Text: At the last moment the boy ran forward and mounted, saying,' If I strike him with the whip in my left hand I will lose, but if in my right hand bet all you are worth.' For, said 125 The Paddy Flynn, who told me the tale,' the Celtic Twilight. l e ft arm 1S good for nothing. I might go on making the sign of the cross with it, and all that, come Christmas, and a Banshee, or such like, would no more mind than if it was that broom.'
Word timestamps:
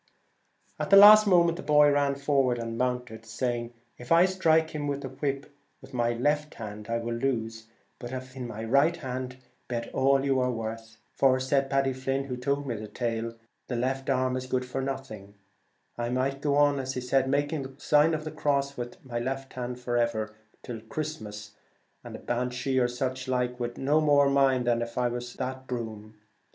At 0.79 0.89
the 0.89 0.97
last 0.97 1.27
moment 1.27 1.57
the 1.57 1.61
boy 1.61 1.91
ran 1.91 2.15
forward 2.15 2.57
and 2.57 2.75
mounted, 2.75 3.23
saying,' 3.23 3.71
If 3.99 4.11
I 4.11 4.25
strike 4.25 4.71
him 4.71 4.87
with 4.87 5.01
the 5.01 5.09
whip 5.09 5.55
in 5.83 5.89
my 5.95 6.13
left 6.13 6.55
hand 6.55 6.89
I 6.89 6.97
will 6.97 7.13
lose, 7.13 7.67
but 7.99 8.11
if 8.11 8.35
in 8.35 8.47
my 8.47 8.63
right 8.63 8.97
hand 8.97 9.37
bet 9.67 9.93
all 9.93 10.25
you 10.25 10.39
are 10.39 10.49
worth.' 10.49 10.97
For, 11.13 11.39
said 11.39 11.65
125 11.65 11.67
The 11.67 11.69
Paddy 11.69 12.03
Flynn, 12.03 12.23
who 12.29 12.37
told 12.41 12.65
me 12.65 12.73
the 12.73 12.87
tale,' 12.87 13.35
the 13.67 13.75
Celtic 13.75 13.77
Twilight. 13.77 13.77
l 13.77 13.77
e 13.77 13.91
ft 13.91 14.17
arm 14.17 14.33
1S 14.33 14.49
good 14.49 14.65
for 14.65 14.81
nothing. 14.81 15.35
I 15.99 16.09
might 16.09 16.41
go 16.41 16.55
on 16.55 16.77
making 17.29 17.61
the 17.61 17.75
sign 17.79 18.15
of 18.15 18.23
the 18.23 18.31
cross 18.31 18.75
with 18.75 18.93
it, 18.93 18.97
and 19.07 19.11
all 19.11 19.19
that, 19.23 19.49
come 19.51 20.81
Christmas, 20.89 21.51
and 22.03 22.15
a 22.15 22.17
Banshee, 22.17 22.79
or 22.79 22.87
such 22.87 23.27
like, 23.27 23.59
would 23.59 23.77
no 23.77 24.01
more 24.01 24.31
mind 24.31 24.65
than 24.65 24.81
if 24.81 24.97
it 24.97 25.11
was 25.11 25.35
that 25.35 25.67
broom.' 25.67 26.15